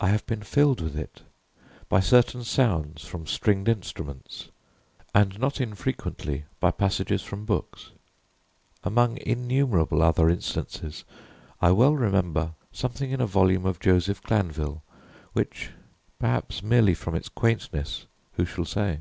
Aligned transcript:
I 0.00 0.10
have 0.10 0.24
been 0.26 0.44
filled 0.44 0.80
with 0.80 0.96
it 0.96 1.22
by 1.88 1.98
certain 1.98 2.44
sounds 2.44 3.04
from 3.04 3.26
stringed 3.26 3.68
instruments, 3.68 4.50
and 5.12 5.36
not 5.36 5.58
unfrequently 5.58 6.44
by 6.60 6.70
passages 6.70 7.22
from 7.22 7.44
books. 7.44 7.90
Among 8.84 9.18
innumerable 9.18 10.00
other 10.00 10.30
instances, 10.30 11.02
I 11.60 11.72
well 11.72 11.96
remember 11.96 12.52
something 12.70 13.10
in 13.10 13.20
a 13.20 13.26
volume 13.26 13.66
of 13.66 13.80
Joseph 13.80 14.22
Glanvill, 14.22 14.80
which 15.32 15.70
(perhaps 16.20 16.62
merely 16.62 16.94
from 16.94 17.16
its 17.16 17.28
quaintness 17.28 18.06
who 18.34 18.44
shall 18.44 18.64
say?) 18.64 19.00